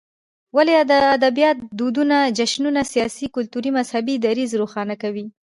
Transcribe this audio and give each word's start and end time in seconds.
ولسي 0.55 0.97
ادبيات 1.17 1.57
دودنه، 1.79 2.19
جشنونه 2.37 2.81
،سياسي، 2.91 3.25
کلتوري 3.35 3.69
،مذهبي، 3.77 4.15
دريځ 4.25 4.51
روښانه 4.61 4.95
کوي. 5.03 5.25